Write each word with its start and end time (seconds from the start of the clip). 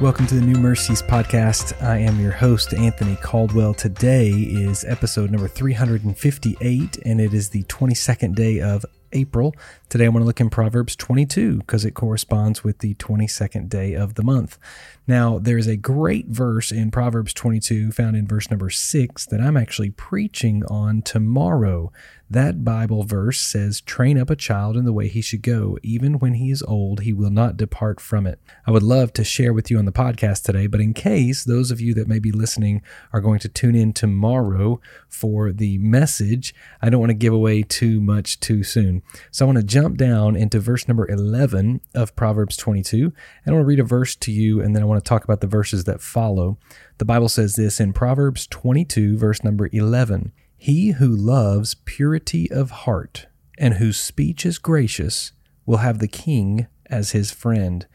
Welcome 0.00 0.26
to 0.26 0.34
the 0.34 0.40
New 0.40 0.60
Mercies 0.60 1.02
podcast. 1.02 1.80
I 1.80 1.98
am 1.98 2.18
your 2.18 2.32
host, 2.32 2.74
Anthony 2.74 3.14
Caldwell. 3.14 3.74
Today 3.74 4.28
is 4.28 4.84
episode 4.84 5.30
number 5.30 5.46
358, 5.46 6.98
and 7.06 7.20
it 7.20 7.32
is 7.32 7.50
the 7.50 7.62
22nd 7.62 8.34
day 8.34 8.60
of 8.60 8.84
April. 9.12 9.54
Today 9.88 10.06
I 10.06 10.08
want 10.08 10.22
to 10.22 10.26
look 10.26 10.40
in 10.40 10.50
Proverbs 10.50 10.96
22 10.96 11.58
because 11.58 11.84
it 11.84 11.92
corresponds 11.92 12.64
with 12.64 12.80
the 12.80 12.94
22nd 12.94 13.68
day 13.68 13.94
of 13.94 14.14
the 14.14 14.24
month. 14.24 14.58
Now, 15.06 15.38
there's 15.38 15.68
a 15.68 15.76
great 15.76 16.26
verse 16.26 16.72
in 16.72 16.90
Proverbs 16.90 17.32
22 17.32 17.92
found 17.92 18.16
in 18.16 18.26
verse 18.26 18.50
number 18.50 18.70
6 18.70 19.26
that 19.26 19.40
I'm 19.40 19.56
actually 19.56 19.90
preaching 19.90 20.64
on 20.66 21.02
tomorrow. 21.02 21.92
That 22.30 22.64
Bible 22.64 23.04
verse 23.04 23.38
says, 23.40 23.82
Train 23.82 24.18
up 24.18 24.30
a 24.30 24.36
child 24.36 24.76
in 24.78 24.86
the 24.86 24.94
way 24.94 25.08
he 25.08 25.20
should 25.20 25.42
go. 25.42 25.78
Even 25.82 26.18
when 26.18 26.34
he 26.34 26.50
is 26.50 26.62
old, 26.62 27.00
he 27.00 27.12
will 27.12 27.30
not 27.30 27.58
depart 27.58 28.00
from 28.00 28.26
it. 28.26 28.40
I 28.66 28.70
would 28.70 28.82
love 28.82 29.12
to 29.14 29.24
share 29.24 29.52
with 29.52 29.70
you 29.70 29.78
on 29.78 29.84
the 29.84 29.92
podcast 29.92 30.42
today, 30.42 30.66
but 30.66 30.80
in 30.80 30.94
case 30.94 31.44
those 31.44 31.70
of 31.70 31.82
you 31.82 31.92
that 31.94 32.08
may 32.08 32.18
be 32.18 32.32
listening 32.32 32.82
are 33.12 33.20
going 33.20 33.40
to 33.40 33.48
tune 33.48 33.74
in 33.74 33.92
tomorrow 33.92 34.80
for 35.06 35.52
the 35.52 35.76
message, 35.78 36.54
I 36.80 36.88
don't 36.88 37.00
want 37.00 37.10
to 37.10 37.14
give 37.14 37.34
away 37.34 37.62
too 37.62 38.00
much 38.00 38.40
too 38.40 38.62
soon. 38.62 39.02
So 39.30 39.44
I 39.44 39.46
want 39.46 39.58
to 39.58 39.64
jump 39.64 39.98
down 39.98 40.34
into 40.34 40.60
verse 40.60 40.88
number 40.88 41.08
11 41.08 41.82
of 41.94 42.16
Proverbs 42.16 42.56
22, 42.56 43.04
and 43.04 43.12
I 43.46 43.52
want 43.52 43.64
to 43.64 43.68
read 43.68 43.80
a 43.80 43.84
verse 43.84 44.16
to 44.16 44.32
you, 44.32 44.62
and 44.62 44.74
then 44.74 44.82
I 44.82 44.86
want 44.86 45.04
to 45.04 45.08
talk 45.08 45.24
about 45.24 45.42
the 45.42 45.46
verses 45.46 45.84
that 45.84 46.00
follow. 46.00 46.56
The 46.96 47.04
Bible 47.04 47.28
says 47.28 47.54
this 47.54 47.80
in 47.80 47.92
Proverbs 47.92 48.46
22, 48.46 49.18
verse 49.18 49.44
number 49.44 49.68
11. 49.72 50.32
He 50.64 50.92
who 50.92 51.14
loves 51.14 51.74
purity 51.74 52.50
of 52.50 52.70
heart 52.70 53.26
and 53.58 53.74
whose 53.74 54.00
speech 54.00 54.46
is 54.46 54.56
gracious 54.56 55.32
will 55.66 55.76
have 55.84 55.98
the 55.98 56.08
king 56.08 56.68
as 56.86 57.10
his 57.10 57.30
friend. 57.30 57.86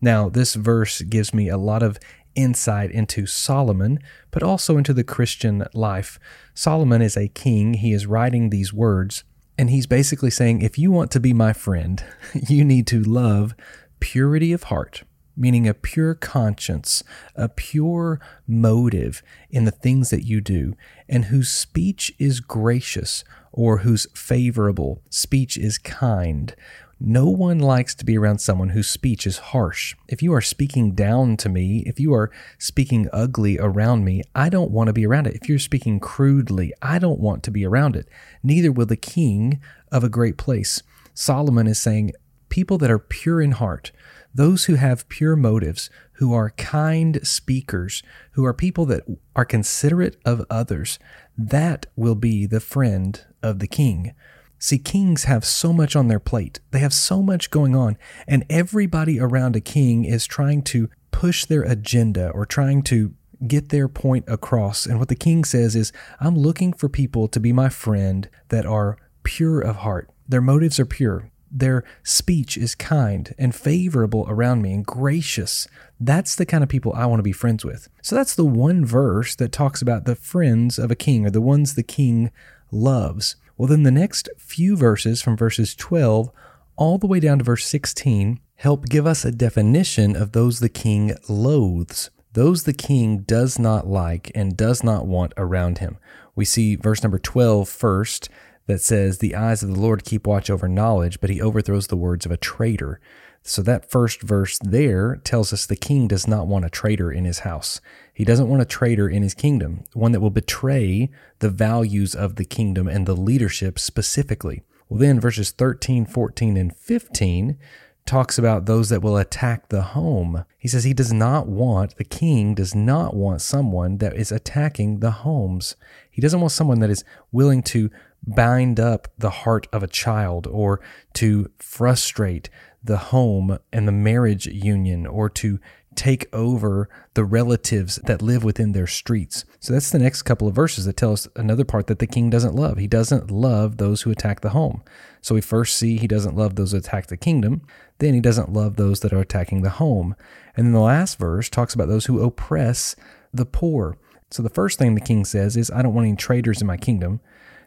Now, 0.00 0.28
this 0.28 0.54
verse 0.54 1.02
gives 1.02 1.34
me 1.34 1.48
a 1.48 1.58
lot 1.58 1.82
of 1.82 1.98
insight 2.36 2.92
into 2.92 3.26
Solomon, 3.26 3.98
but 4.30 4.44
also 4.44 4.78
into 4.78 4.94
the 4.94 5.02
Christian 5.02 5.66
life. 5.74 6.20
Solomon 6.54 7.02
is 7.02 7.16
a 7.16 7.26
king. 7.26 7.74
He 7.74 7.92
is 7.92 8.06
writing 8.06 8.50
these 8.50 8.72
words, 8.72 9.24
and 9.58 9.68
he's 9.68 9.88
basically 9.88 10.30
saying, 10.30 10.62
if 10.62 10.78
you 10.78 10.92
want 10.92 11.10
to 11.10 11.18
be 11.18 11.32
my 11.32 11.52
friend, 11.52 12.04
you 12.48 12.64
need 12.64 12.86
to 12.86 13.02
love 13.02 13.56
purity 13.98 14.52
of 14.52 14.62
heart 14.62 15.02
meaning 15.36 15.66
a 15.66 15.74
pure 15.74 16.14
conscience, 16.14 17.02
a 17.34 17.48
pure 17.48 18.20
motive 18.46 19.22
in 19.50 19.64
the 19.64 19.70
things 19.70 20.10
that 20.10 20.24
you 20.24 20.40
do, 20.40 20.74
and 21.08 21.26
whose 21.26 21.50
speech 21.50 22.12
is 22.18 22.40
gracious 22.40 23.24
or 23.52 23.78
whose 23.78 24.06
favorable 24.14 25.02
speech 25.10 25.56
is 25.56 25.78
kind. 25.78 26.54
No 27.00 27.28
one 27.28 27.58
likes 27.58 27.94
to 27.96 28.04
be 28.04 28.16
around 28.16 28.38
someone 28.38 28.70
whose 28.70 28.88
speech 28.88 29.26
is 29.26 29.38
harsh. 29.38 29.94
If 30.08 30.22
you 30.22 30.32
are 30.32 30.40
speaking 30.40 30.92
down 30.92 31.36
to 31.38 31.48
me, 31.48 31.82
if 31.86 31.98
you 31.98 32.14
are 32.14 32.30
speaking 32.58 33.08
ugly 33.12 33.58
around 33.58 34.04
me, 34.04 34.22
I 34.34 34.48
don't 34.48 34.70
want 34.70 34.86
to 34.86 34.92
be 34.92 35.06
around 35.06 35.26
it. 35.26 35.34
If 35.34 35.48
you're 35.48 35.58
speaking 35.58 36.00
crudely, 36.00 36.72
I 36.80 36.98
don't 36.98 37.20
want 37.20 37.42
to 37.44 37.50
be 37.50 37.66
around 37.66 37.96
it. 37.96 38.08
Neither 38.42 38.72
will 38.72 38.86
the 38.86 38.96
king 38.96 39.60
of 39.90 40.04
a 40.04 40.08
great 40.08 40.38
place. 40.38 40.82
Solomon 41.12 41.66
is 41.66 41.80
saying, 41.80 42.12
people 42.48 42.78
that 42.78 42.90
are 42.90 42.98
pure 42.98 43.42
in 43.42 43.50
heart, 43.50 43.90
those 44.34 44.64
who 44.64 44.74
have 44.74 45.08
pure 45.08 45.36
motives, 45.36 45.90
who 46.14 46.34
are 46.34 46.50
kind 46.50 47.26
speakers, 47.26 48.02
who 48.32 48.44
are 48.44 48.52
people 48.52 48.84
that 48.86 49.04
are 49.36 49.44
considerate 49.44 50.16
of 50.24 50.44
others, 50.50 50.98
that 51.38 51.86
will 51.96 52.14
be 52.14 52.46
the 52.46 52.60
friend 52.60 53.24
of 53.42 53.60
the 53.60 53.68
king. 53.68 54.12
See, 54.58 54.78
kings 54.78 55.24
have 55.24 55.44
so 55.44 55.72
much 55.72 55.94
on 55.94 56.08
their 56.08 56.20
plate. 56.20 56.60
They 56.70 56.78
have 56.78 56.94
so 56.94 57.22
much 57.22 57.50
going 57.50 57.76
on, 57.76 57.96
and 58.26 58.44
everybody 58.48 59.20
around 59.20 59.56
a 59.56 59.60
king 59.60 60.04
is 60.04 60.26
trying 60.26 60.62
to 60.62 60.88
push 61.10 61.44
their 61.44 61.62
agenda 61.62 62.30
or 62.30 62.46
trying 62.46 62.82
to 62.84 63.14
get 63.46 63.68
their 63.68 63.88
point 63.88 64.24
across. 64.26 64.86
And 64.86 64.98
what 64.98 65.08
the 65.08 65.14
king 65.14 65.44
says 65.44 65.76
is, 65.76 65.92
I'm 66.18 66.36
looking 66.36 66.72
for 66.72 66.88
people 66.88 67.28
to 67.28 67.40
be 67.40 67.52
my 67.52 67.68
friend 67.68 68.28
that 68.48 68.64
are 68.64 68.96
pure 69.22 69.60
of 69.60 69.76
heart. 69.76 70.10
Their 70.26 70.40
motives 70.40 70.80
are 70.80 70.86
pure. 70.86 71.30
Their 71.56 71.84
speech 72.02 72.58
is 72.58 72.74
kind 72.74 73.32
and 73.38 73.54
favorable 73.54 74.26
around 74.28 74.60
me 74.60 74.72
and 74.72 74.84
gracious. 74.84 75.68
That's 76.00 76.34
the 76.34 76.44
kind 76.44 76.64
of 76.64 76.68
people 76.68 76.92
I 76.94 77.06
want 77.06 77.20
to 77.20 77.24
be 77.24 77.32
friends 77.32 77.64
with. 77.64 77.88
So 78.02 78.16
that's 78.16 78.34
the 78.34 78.44
one 78.44 78.84
verse 78.84 79.36
that 79.36 79.52
talks 79.52 79.80
about 79.80 80.04
the 80.04 80.16
friends 80.16 80.80
of 80.80 80.90
a 80.90 80.96
king 80.96 81.24
or 81.24 81.30
the 81.30 81.40
ones 81.40 81.74
the 81.74 81.84
king 81.84 82.32
loves. 82.72 83.36
Well, 83.56 83.68
then 83.68 83.84
the 83.84 83.92
next 83.92 84.28
few 84.36 84.76
verses 84.76 85.22
from 85.22 85.36
verses 85.36 85.76
12 85.76 86.28
all 86.76 86.98
the 86.98 87.06
way 87.06 87.20
down 87.20 87.38
to 87.38 87.44
verse 87.44 87.66
16 87.66 88.40
help 88.56 88.86
give 88.86 89.06
us 89.06 89.24
a 89.24 89.30
definition 89.30 90.16
of 90.16 90.32
those 90.32 90.58
the 90.58 90.68
king 90.68 91.14
loathes, 91.28 92.10
those 92.32 92.64
the 92.64 92.72
king 92.72 93.18
does 93.18 93.60
not 93.60 93.86
like 93.86 94.32
and 94.34 94.56
does 94.56 94.82
not 94.82 95.06
want 95.06 95.32
around 95.36 95.78
him. 95.78 95.98
We 96.34 96.44
see 96.44 96.74
verse 96.74 97.02
number 97.02 97.18
12 97.18 97.68
first 97.68 98.28
that 98.66 98.80
says, 98.80 99.18
The 99.18 99.34
eyes 99.34 99.62
of 99.62 99.74
the 99.74 99.80
Lord 99.80 100.04
keep 100.04 100.26
watch 100.26 100.50
over 100.50 100.68
knowledge, 100.68 101.20
but 101.20 101.30
he 101.30 101.40
overthrows 101.40 101.88
the 101.88 101.96
words 101.96 102.26
of 102.26 102.32
a 102.32 102.36
traitor. 102.36 103.00
So 103.46 103.60
that 103.62 103.90
first 103.90 104.22
verse 104.22 104.58
there 104.62 105.16
tells 105.16 105.52
us 105.52 105.66
the 105.66 105.76
king 105.76 106.08
does 106.08 106.26
not 106.26 106.46
want 106.46 106.64
a 106.64 106.70
traitor 106.70 107.12
in 107.12 107.26
his 107.26 107.40
house. 107.40 107.80
He 108.14 108.24
doesn't 108.24 108.48
want 108.48 108.62
a 108.62 108.66
traitor 108.66 109.06
in 109.06 109.22
his 109.22 109.34
kingdom, 109.34 109.84
one 109.92 110.12
that 110.12 110.20
will 110.20 110.30
betray 110.30 111.10
the 111.40 111.50
values 111.50 112.14
of 112.14 112.36
the 112.36 112.46
kingdom 112.46 112.88
and 112.88 113.04
the 113.04 113.14
leadership 113.14 113.78
specifically. 113.78 114.62
Well, 114.88 114.98
then 114.98 115.20
verses 115.20 115.50
13, 115.50 116.06
14, 116.06 116.56
and 116.56 116.74
15 116.74 117.58
talks 118.06 118.38
about 118.38 118.66
those 118.66 118.88
that 118.90 119.02
will 119.02 119.16
attack 119.16 119.68
the 119.68 119.82
home. 119.82 120.44
He 120.58 120.68
says 120.68 120.84
he 120.84 120.94
does 120.94 121.12
not 121.12 121.46
want, 121.46 121.96
the 121.96 122.04
king 122.04 122.54
does 122.54 122.74
not 122.74 123.14
want 123.14 123.42
someone 123.42 123.98
that 123.98 124.14
is 124.14 124.32
attacking 124.32 125.00
the 125.00 125.10
homes. 125.10 125.76
He 126.10 126.20
doesn't 126.22 126.40
want 126.40 126.52
someone 126.52 126.80
that 126.80 126.90
is 126.90 127.04
willing 127.32 127.62
to 127.64 127.90
bind 128.26 128.80
up 128.80 129.08
the 129.18 129.30
heart 129.30 129.66
of 129.72 129.82
a 129.82 129.88
child 129.88 130.46
or 130.46 130.80
to 131.14 131.50
frustrate 131.58 132.48
the 132.82 132.96
home 132.96 133.58
and 133.72 133.88
the 133.88 133.92
marriage 133.92 134.46
union 134.46 135.06
or 135.06 135.28
to 135.30 135.58
take 135.94 136.26
over 136.32 136.88
the 137.14 137.24
relatives 137.24 137.96
that 138.04 138.20
live 138.20 138.42
within 138.42 138.72
their 138.72 138.86
streets. 138.86 139.44
So 139.60 139.72
that's 139.72 139.90
the 139.90 139.98
next 139.98 140.22
couple 140.22 140.48
of 140.48 140.54
verses 140.54 140.84
that 140.84 140.96
tell 140.96 141.12
us 141.12 141.28
another 141.36 141.64
part 141.64 141.86
that 141.86 141.98
the 142.00 142.06
king 142.06 142.30
doesn't 142.30 142.54
love. 142.54 142.78
He 142.78 142.86
doesn't 142.86 143.30
love 143.30 143.76
those 143.76 144.02
who 144.02 144.10
attack 144.10 144.40
the 144.40 144.50
home. 144.50 144.82
So 145.20 145.34
we 145.34 145.40
first 145.40 145.76
see 145.76 145.96
he 145.96 146.08
doesn't 146.08 146.36
love 146.36 146.56
those 146.56 146.72
who 146.72 146.78
attack 146.78 147.06
the 147.06 147.16
kingdom. 147.16 147.62
Then 147.98 148.14
he 148.14 148.20
doesn't 148.20 148.52
love 148.52 148.76
those 148.76 149.00
that 149.00 149.12
are 149.12 149.20
attacking 149.20 149.62
the 149.62 149.70
home. 149.70 150.16
And 150.56 150.66
then 150.66 150.72
the 150.72 150.80
last 150.80 151.18
verse 151.18 151.48
talks 151.48 151.74
about 151.74 151.88
those 151.88 152.06
who 152.06 152.22
oppress 152.22 152.96
the 153.32 153.46
poor. 153.46 153.96
So 154.30 154.42
the 154.42 154.50
first 154.50 154.78
thing 154.78 154.94
the 154.94 155.00
king 155.00 155.24
says 155.24 155.56
is, 155.56 155.70
I 155.70 155.82
don't 155.82 155.94
want 155.94 156.08
any 156.08 156.16
traitors 156.16 156.60
in 156.60 156.66
my 156.66 156.76
kingdom. 156.76 157.20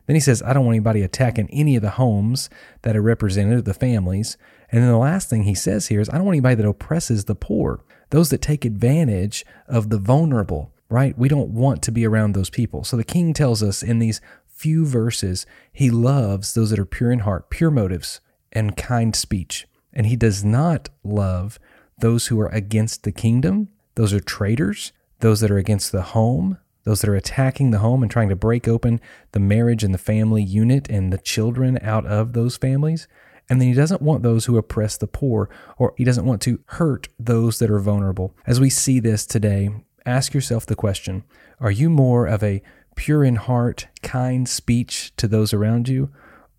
Then 0.08 0.16
he 0.16 0.22
says, 0.22 0.42
I 0.42 0.54
don't 0.54 0.66
want 0.66 0.76
anybody 0.76 1.04
attacking 1.04 1.50
any 1.52 1.76
of 1.76 1.82
the 1.82 1.92
homes 1.92 2.50
that 2.82 2.96
are 2.96 3.02
represented, 3.02 3.66
the 3.66 3.74
families. 3.74 4.38
And 4.72 4.82
then 4.82 4.90
the 4.90 4.98
last 4.98 5.30
thing 5.30 5.44
he 5.44 5.54
says 5.54 5.88
here 5.88 6.02
is, 6.02 6.10
I 6.10 6.14
don't 6.14 6.26
want 6.26 6.36
anybody 6.36 6.56
that 6.56 6.68
oppresses 6.68 7.26
the 7.26 7.36
poor, 7.36 7.84
those 8.10 8.30
that 8.30 8.42
take 8.42 8.66
advantage 8.66 9.46
of 9.68 9.90
the 9.90 9.98
vulnerable, 9.98 10.74
right? 10.90 11.18
We 11.18 11.28
don't 11.28 11.50
want 11.50 11.82
to 11.84 11.92
be 11.92 12.08
around 12.08 12.34
those 12.34 12.50
people. 12.50 12.86
So 12.86 12.96
the 12.96 13.04
king 13.04 13.34
tells 13.34 13.62
us 13.62 13.84
in 13.84 14.00
these 14.00 14.22
few 14.48 14.86
verses, 14.86 15.46
he 15.72 15.92
loves 15.92 16.54
those 16.54 16.70
that 16.70 16.80
are 16.80 16.86
pure 16.86 17.12
in 17.12 17.20
heart, 17.20 17.50
pure 17.50 17.70
motives, 17.70 18.22
and 18.52 18.78
kind 18.78 19.16
speech. 19.16 19.68
And 19.94 20.08
he 20.08 20.16
does 20.16 20.44
not 20.44 20.90
love 21.04 21.60
those 22.00 22.28
who 22.28 22.40
are 22.40 22.50
against 22.50 23.04
the 23.04 23.12
kingdom. 23.12 23.70
Those 23.96 24.14
are 24.14 24.20
traitors, 24.20 24.94
those 25.20 25.42
that 25.42 25.52
are 25.52 25.58
against 25.58 25.92
the 25.92 26.02
home, 26.02 26.60
those 26.88 27.02
that 27.02 27.10
are 27.10 27.16
attacking 27.16 27.72
the 27.72 27.80
home 27.80 28.02
and 28.02 28.10
trying 28.10 28.30
to 28.30 28.36
break 28.36 28.66
open 28.66 29.02
the 29.34 29.42
marriage 29.42 29.84
and 29.84 29.94
the 29.94 29.98
family 29.98 30.42
unit 30.42 30.90
and 30.90 31.12
the 31.12 31.18
children 31.18 31.78
out 31.82 32.06
of 32.06 32.32
those 32.32 32.56
families. 32.56 33.10
And 33.50 33.60
then 33.60 33.68
he 33.68 33.74
doesn't 33.74 34.02
want 34.02 34.24
those 34.24 34.46
who 34.46 34.58
oppress 34.58 34.96
the 34.96 35.06
poor, 35.06 35.50
or 35.78 35.94
he 35.98 36.06
doesn't 36.06 36.26
want 36.26 36.42
to 36.44 36.62
hurt 36.68 37.10
those 37.20 37.60
that 37.60 37.70
are 37.70 37.80
vulnerable. 37.80 38.34
As 38.46 38.62
we 38.62 38.70
see 38.70 39.02
this 39.02 39.26
today, 39.26 39.70
ask 40.06 40.34
yourself 40.34 40.66
the 40.66 40.76
question 40.76 41.26
Are 41.60 41.72
you 41.72 41.90
more 41.90 42.26
of 42.26 42.42
a 42.42 42.62
pure 42.96 43.26
in 43.26 43.36
heart, 43.36 43.88
kind 44.02 44.48
speech 44.48 45.14
to 45.18 45.28
those 45.28 45.54
around 45.54 45.90
you, 45.90 46.10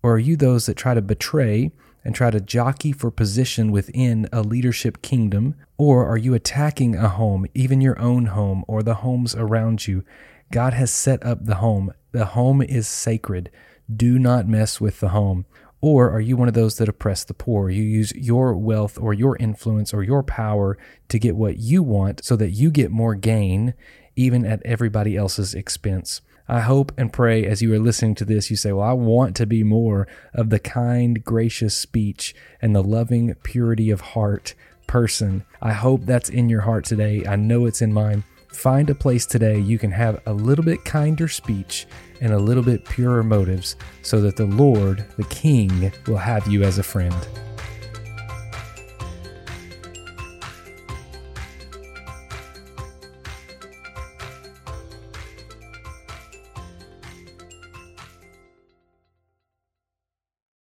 or 0.01 0.13
are 0.13 0.19
you 0.19 0.35
those 0.35 0.65
that 0.65 0.77
try 0.77 0.93
to 0.93 1.01
betray 1.01 1.71
and 2.03 2.15
try 2.15 2.31
to 2.31 2.39
jockey 2.39 2.91
for 2.91 3.11
position 3.11 3.71
within 3.71 4.27
a 4.31 4.41
leadership 4.41 5.01
kingdom? 5.01 5.55
Or 5.77 6.07
are 6.07 6.17
you 6.17 6.33
attacking 6.33 6.95
a 6.95 7.09
home, 7.09 7.45
even 7.53 7.81
your 7.81 7.99
own 7.99 8.27
home 8.27 8.63
or 8.67 8.81
the 8.81 8.95
homes 8.95 9.35
around 9.35 9.87
you? 9.87 10.03
God 10.51 10.73
has 10.73 10.91
set 10.91 11.23
up 11.25 11.45
the 11.45 11.55
home. 11.55 11.93
The 12.11 12.25
home 12.25 12.61
is 12.61 12.87
sacred. 12.87 13.51
Do 13.93 14.17
not 14.17 14.47
mess 14.47 14.79
with 14.79 14.99
the 14.99 15.09
home. 15.09 15.45
Or 15.81 16.09
are 16.09 16.19
you 16.19 16.35
one 16.35 16.47
of 16.47 16.53
those 16.53 16.77
that 16.77 16.89
oppress 16.89 17.23
the 17.23 17.33
poor? 17.33 17.69
You 17.69 17.83
use 17.83 18.11
your 18.13 18.55
wealth 18.55 18.97
or 18.99 19.13
your 19.13 19.37
influence 19.37 19.93
or 19.93 20.03
your 20.03 20.23
power 20.23 20.77
to 21.07 21.19
get 21.19 21.35
what 21.35 21.57
you 21.57 21.83
want 21.83 22.23
so 22.23 22.35
that 22.35 22.49
you 22.49 22.69
get 22.69 22.91
more 22.91 23.15
gain, 23.15 23.73
even 24.15 24.45
at 24.45 24.61
everybody 24.65 25.15
else's 25.15 25.53
expense. 25.53 26.21
I 26.51 26.61
hope 26.61 26.91
and 26.97 27.13
pray 27.13 27.45
as 27.45 27.61
you 27.61 27.71
are 27.75 27.79
listening 27.79 28.15
to 28.15 28.25
this, 28.25 28.49
you 28.49 28.57
say, 28.57 28.71
Well, 28.71 28.87
I 28.87 28.93
want 28.93 29.35
to 29.35 29.45
be 29.45 29.63
more 29.63 30.07
of 30.33 30.49
the 30.49 30.57
kind, 30.57 31.23
gracious 31.23 31.75
speech 31.75 32.33
and 32.59 32.75
the 32.75 32.81
loving 32.81 33.35
purity 33.43 33.91
of 33.91 34.01
heart 34.01 34.55
person. 34.87 35.45
I 35.61 35.73
hope 35.73 36.05
that's 36.05 36.27
in 36.27 36.49
your 36.49 36.61
heart 36.61 36.85
today. 36.85 37.23
I 37.23 37.35
know 37.35 37.67
it's 37.67 37.83
in 37.83 37.93
mine. 37.93 38.23
Find 38.47 38.89
a 38.89 38.95
place 38.95 39.27
today 39.27 39.59
you 39.59 39.77
can 39.77 39.91
have 39.91 40.23
a 40.25 40.33
little 40.33 40.65
bit 40.65 40.83
kinder 40.83 41.27
speech 41.27 41.85
and 42.19 42.33
a 42.33 42.39
little 42.39 42.63
bit 42.63 42.83
purer 42.83 43.21
motives 43.21 43.75
so 44.01 44.19
that 44.21 44.35
the 44.35 44.47
Lord, 44.47 45.05
the 45.17 45.25
King, 45.25 45.91
will 46.07 46.17
have 46.17 46.47
you 46.47 46.63
as 46.63 46.79
a 46.79 46.83
friend. 46.83 47.15